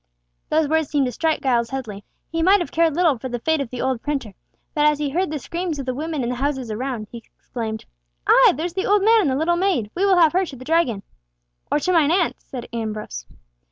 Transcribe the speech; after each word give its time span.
Those 0.49 0.67
words 0.67 0.89
seemed 0.89 1.05
to 1.05 1.11
strike 1.11 1.43
Giles 1.43 1.69
Headley. 1.69 2.03
He 2.31 2.41
might 2.41 2.59
have 2.59 2.71
cared 2.71 2.95
little 2.95 3.19
for 3.19 3.29
the 3.29 3.37
fate 3.37 3.61
of 3.61 3.69
the 3.69 3.81
old 3.83 4.01
printer, 4.01 4.33
but 4.73 4.87
as 4.87 4.97
he 4.97 5.11
heard 5.11 5.29
the 5.29 5.37
screams 5.37 5.77
of 5.77 5.85
the 5.85 5.93
women 5.93 6.23
in 6.23 6.29
the 6.29 6.35
houses 6.37 6.71
around, 6.71 7.05
he 7.11 7.19
exclaimed, 7.39 7.85
"Ay! 8.25 8.53
there's 8.55 8.73
the 8.73 8.87
old 8.87 9.03
man 9.03 9.21
and 9.21 9.29
the 9.29 9.35
little 9.35 9.57
maid! 9.57 9.91
We 9.93 10.03
will 10.07 10.17
have 10.17 10.33
her 10.33 10.43
to 10.43 10.55
the 10.55 10.65
Dragon!" 10.65 11.03
"Or 11.71 11.77
to 11.79 11.93
mine 11.93 12.09
aunt's," 12.09 12.43
said 12.45 12.67
Ambrose. 12.73 13.27